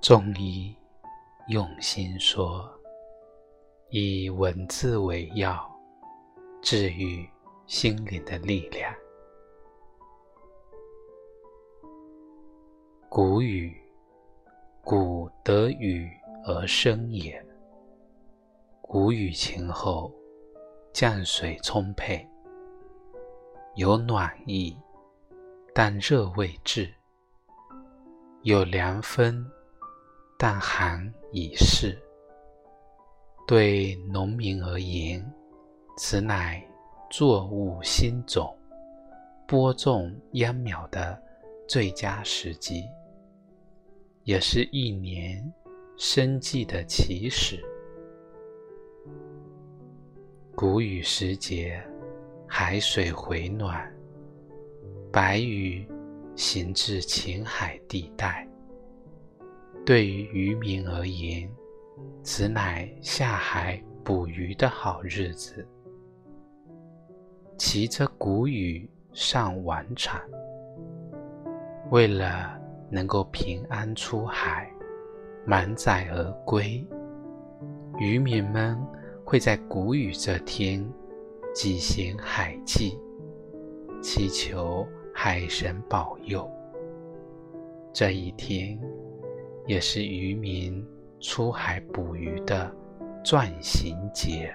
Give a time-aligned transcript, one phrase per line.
[0.00, 0.76] 中医
[1.48, 2.70] 用心说，
[3.90, 5.68] 以文字为药，
[6.62, 7.28] 治愈
[7.66, 8.94] 心灵的力量。
[13.08, 13.76] 谷雨，
[14.82, 16.08] 谷得雨
[16.44, 17.44] 而生也。
[18.80, 20.12] 谷雨前后，
[20.92, 22.24] 降水充沛，
[23.74, 24.76] 有暖意，
[25.74, 26.84] 但热未至；
[28.46, 29.44] 有凉风，
[30.38, 32.00] 但寒已逝。
[33.44, 35.20] 对农民而言，
[35.98, 36.64] 此乃
[37.10, 38.56] 作物新种、
[39.48, 41.20] 播种秧苗的
[41.66, 42.84] 最佳时机。
[44.22, 45.52] 也是一年
[45.96, 47.60] 生计的起始。
[50.54, 51.82] 谷雨时节，
[52.46, 53.92] 海水回暖，
[55.10, 55.84] 白鱼
[56.36, 58.46] 行至浅海地带。
[59.84, 61.50] 对于渔民而言，
[62.22, 65.66] 此乃下海捕鱼的好日子。
[67.58, 70.20] 骑着谷雨上晚场，
[71.90, 72.54] 为了。
[72.88, 74.70] 能够平安出海，
[75.44, 76.86] 满载而归，
[77.98, 78.80] 渔民们
[79.24, 80.88] 会在谷雨这天
[81.52, 82.96] 举行海祭，
[84.00, 84.86] 祈求
[85.18, 86.46] 海神保佑。
[87.90, 88.78] 这一天
[89.64, 90.86] 也是渔民
[91.20, 92.70] 出海捕鱼的
[93.24, 94.54] 转行节。